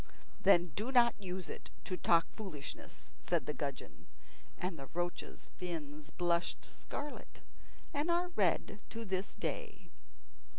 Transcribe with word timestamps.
"Then 0.41 0.71
do 0.75 0.91
not 0.91 1.13
use 1.21 1.47
it 1.47 1.69
to 1.83 1.95
talk 1.95 2.25
foolishness," 2.33 3.13
said 3.19 3.45
the 3.45 3.53
gudgeon; 3.53 4.07
and 4.57 4.75
the 4.79 4.89
roach's 4.95 5.47
fins 5.57 6.09
blushed 6.09 6.65
scarlet, 6.65 7.41
and 7.93 8.09
are 8.09 8.29
red 8.29 8.79
to 8.89 9.05
this 9.05 9.35
day. 9.35 9.91